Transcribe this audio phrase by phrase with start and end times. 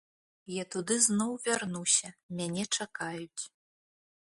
[0.53, 2.09] Я туды зноў вярнуся,
[2.41, 3.43] мяне чакаюць.